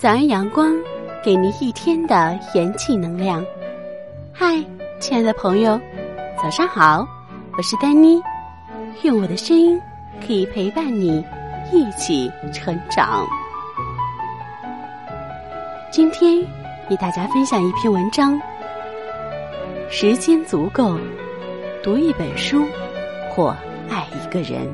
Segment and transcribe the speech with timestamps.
[0.00, 0.74] 早安阳光，
[1.22, 3.44] 给您一天的元气能量。
[4.32, 4.56] 嗨，
[4.98, 5.78] 亲爱的朋友，
[6.42, 7.06] 早上好，
[7.58, 8.18] 我是丹妮，
[9.02, 9.78] 用我的声音
[10.26, 11.22] 可以陪伴你
[11.70, 13.26] 一起成长。
[15.92, 16.38] 今天
[16.88, 18.40] 与大家分享一篇文章：
[19.90, 20.98] 时间足够，
[21.82, 22.64] 读一本书
[23.28, 23.54] 或
[23.90, 24.66] 爱一个人。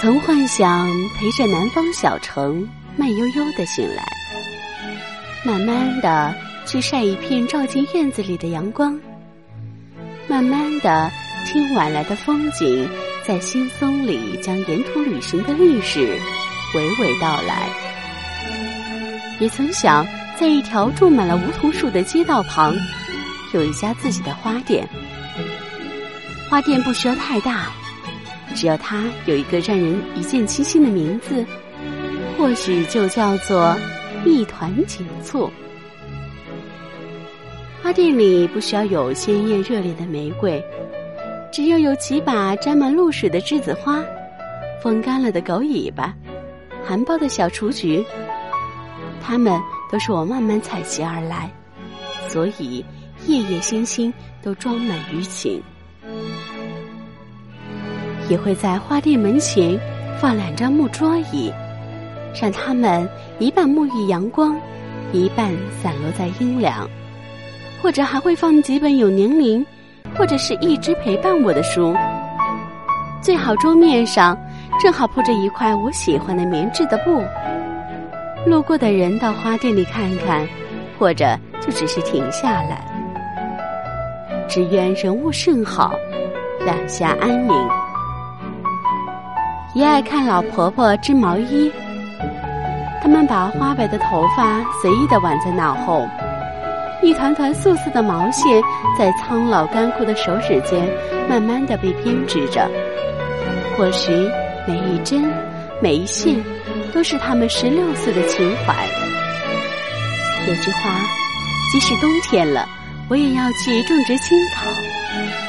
[0.00, 4.02] 曾幻想陪着南方小城慢悠悠的醒来，
[5.44, 8.98] 慢慢的去晒一片照进院子里的阳光，
[10.26, 11.10] 慢慢的
[11.44, 12.88] 听晚来的风景
[13.26, 16.18] 在新松里将沿途旅行的历史
[16.72, 17.68] 娓娓道来。
[19.38, 22.74] 也曾想在一条种满了梧桐树的街道旁，
[23.52, 24.88] 有一家自己的花店，
[26.48, 27.66] 花店不需要太大。
[28.54, 31.44] 只要它有一个让人一见倾心的名字，
[32.36, 33.76] 或许就叫做
[34.24, 35.50] 一团锦簇。
[37.82, 40.62] 花店里不需要有鲜艳热烈的玫瑰，
[41.50, 44.04] 只要有几把沾满露水的栀子花，
[44.82, 46.14] 风干了的狗尾巴，
[46.84, 48.04] 含苞的小雏菊，
[49.22, 49.58] 它们
[49.90, 51.50] 都是我慢慢采集而来，
[52.28, 52.84] 所以
[53.26, 55.62] 夜夜星星都装满于情。
[58.30, 59.78] 也会在花店门前
[60.20, 61.52] 放两张木桌椅，
[62.40, 63.06] 让他们
[63.40, 64.56] 一半沐浴阳光，
[65.12, 66.86] 一半散落在阴凉；
[67.82, 69.66] 或者还会放几本有年龄，
[70.16, 71.92] 或者是一直陪伴我的书。
[73.20, 74.38] 最好桌面上
[74.80, 77.22] 正好铺着一块我喜欢的棉质的布。
[78.46, 80.46] 路过的人到花店里看看，
[81.00, 82.86] 或者就只是停下来。
[84.48, 85.94] 只愿人物甚好，
[86.64, 87.79] 两下安宁。
[89.80, 91.72] 也爱看老婆婆织毛衣，
[93.00, 96.06] 他们把花白的头发随意的挽在脑后，
[97.00, 98.62] 一团团素色的毛线
[98.98, 100.86] 在苍老干枯的手指间
[101.30, 102.70] 慢慢的被编织着。
[103.74, 104.12] 或许
[104.68, 105.24] 每一针、
[105.80, 106.36] 每一线，
[106.92, 108.74] 都是他们十六岁的情怀。
[110.46, 111.00] 有句话，
[111.72, 112.68] 即使冬天了，
[113.08, 114.66] 我也要去种植青草，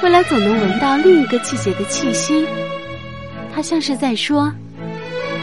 [0.01, 2.47] 未来总能闻到另一个季节的气息。
[3.53, 4.51] 他像是在说：“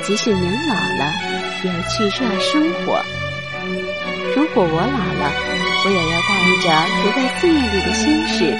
[0.03, 1.13] 即使您老了，
[1.63, 3.01] 也要去热爱生活。
[4.35, 5.33] 如果我老了，
[5.85, 6.31] 我也要带
[6.63, 6.67] 着
[7.03, 8.57] 留在寺院里的心事，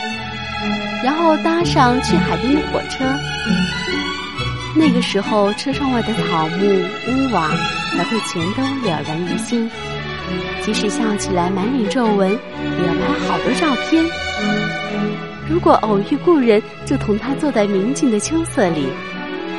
[1.03, 3.05] 然后搭上去海边的火车。
[4.77, 6.67] 那个时候，车窗外的草木
[7.09, 7.51] 屋瓦
[7.97, 9.69] 才会全都了然于心。
[10.63, 14.05] 即使笑起来满脸皱纹，也要拍好多照片。
[15.49, 18.87] 如果偶遇故人，就同他坐在明净的秋色里。”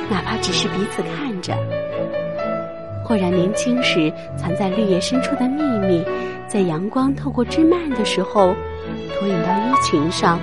[0.09, 1.55] 哪怕只是彼此看着，
[3.05, 6.03] 或然年轻时藏在绿叶深处的秘密，
[6.47, 8.55] 在阳光透过枝蔓的时候，
[9.13, 10.39] 投影到衣裙上，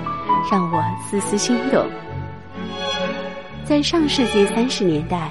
[0.49, 1.85] 让我丝丝心动。
[3.65, 5.29] 在上世纪三十年代，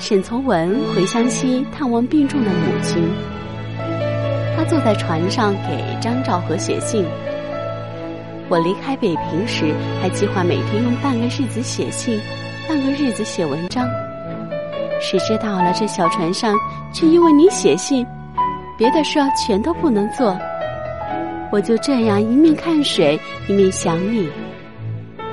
[0.00, 3.08] 沈从文回湘西探望病重的母亲，
[4.56, 7.04] 他坐在船上给张兆和写信。
[8.48, 9.72] 我离开北平时，
[10.02, 12.20] 还计划每天用半个日子写信。
[12.68, 13.86] 半个日子写文章，
[15.00, 16.56] 谁知到了这小船上，
[16.92, 18.06] 却因为你写信，
[18.78, 20.36] 别的事全都不能做。
[21.50, 24.28] 我就这样一面看水，一面想你。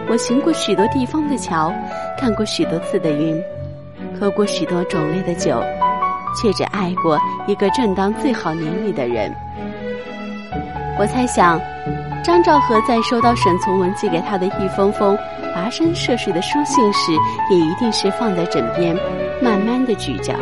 [0.10, 1.74] 我行过许多地方的桥，
[2.18, 3.42] 看过许多次的云，
[4.20, 5.64] 喝过许多种类的酒，
[6.36, 9.34] 却只爱过一个正当最好年龄的人。
[11.00, 11.60] 我猜想，
[12.24, 15.18] 张兆和在收到沈从文寄给他的一封封。
[15.56, 17.12] 跋山涉水的书信时，
[17.50, 18.96] 也一定是放在枕边，
[19.42, 20.34] 慢慢的咀嚼。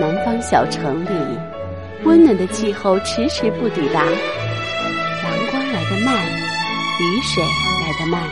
[0.00, 1.08] 南方小城里，
[2.04, 6.14] 温暖的气候迟迟不抵达，阳光来得慢，
[7.00, 8.22] 雨水来得慢。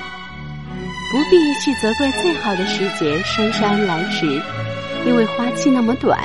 [1.12, 4.40] 不必去责怪最好的时节姗姗来迟，
[5.04, 6.18] 因为花期那么短，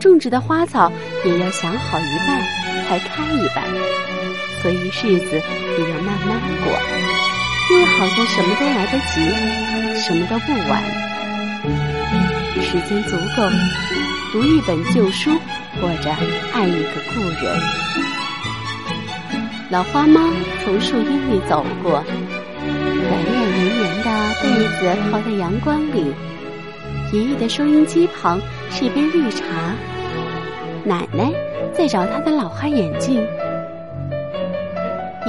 [0.00, 0.90] 种植的花草
[1.24, 2.40] 也要想好一半
[2.88, 3.64] 才开一半，
[4.60, 7.19] 所以日子也要慢慢过。
[7.70, 9.20] 因为好像什么都来得及，
[10.00, 10.82] 什么都不晚。
[12.60, 13.48] 时间足够，
[14.32, 15.30] 读一本旧书，
[15.80, 16.10] 或者
[16.52, 17.56] 爱一个故人。
[19.70, 20.20] 老花猫
[20.64, 22.02] 从树荫里走过，
[22.64, 24.48] 软软绵绵的被
[24.80, 26.12] 子泡在阳光里。
[27.12, 28.40] 爷爷的收音机旁
[28.70, 29.44] 是一杯绿茶，
[30.84, 31.32] 奶奶
[31.72, 33.24] 在找她的老花眼镜。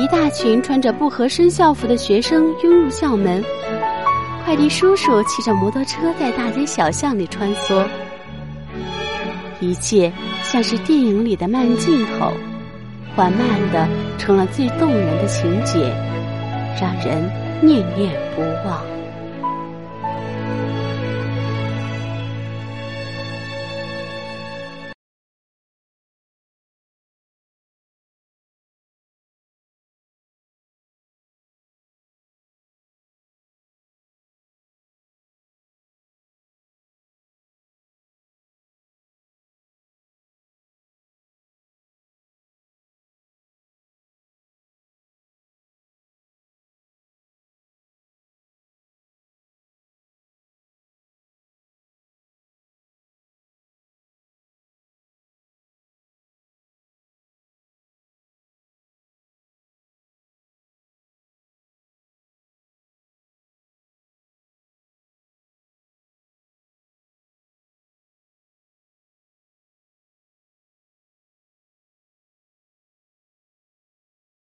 [0.02, 3.44] 一大群穿着不合身校服的学生拥入校门，
[4.44, 7.86] 快递叔叔骑着摩托车在大街小巷里穿梭，
[9.60, 10.12] 一切
[10.42, 12.34] 像是电影里的慢镜头，
[13.16, 13.88] 缓慢的
[14.18, 15.94] 成了最动人的情节，
[16.82, 17.30] 让人
[17.62, 19.01] 念念不忘。